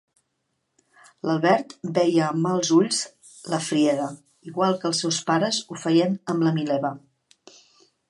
L'Albert 1.29 1.75
veia 1.97 2.23
amb 2.29 2.41
mals 2.47 2.73
ulls 2.79 3.03
la 3.53 3.61
Frieda 3.67 4.09
igual 4.53 4.81
que 4.83 4.93
els 4.93 5.05
seus 5.07 5.23
pares 5.31 5.65
ho 5.69 5.83
feien 5.87 6.21
amb 6.35 6.49
la 6.51 6.59
Mileva. 6.61 6.97